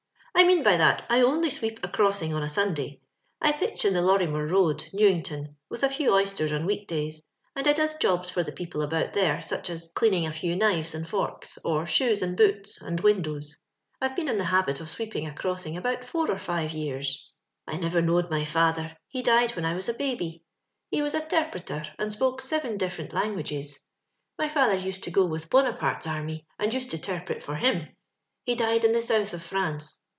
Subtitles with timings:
[0.33, 3.01] I mean by th^t, I on]y sweep a cros^sing on a Sunday*
[3.41, 7.21] I pitch in the I^ommore road^ New ingtou, with a few oysters on week da^^'is,
[7.55, 10.95] and E doeft jobs fen: the people about there, sich as cleaning a few knives
[10.95, 13.57] and forks, or shoeft and boots, and windows.
[14.01, 17.11] Ire been in the habit of sweeping a crtna^ng about four or fire yeiira* i_
[17.11, 17.27] LONDON LABOUR
[17.67, 19.89] AND THE LONDON POOR, 480" I neTer knowed my father, he died when I was
[19.89, 20.43] a baby.
[20.89, 23.77] He was a 'terpreter, and spoke seven different languages.
[24.39, 27.89] My father used to go with Bonaparte's array, and used to 'terpret for him.
[28.43, 29.99] He died in the South of France.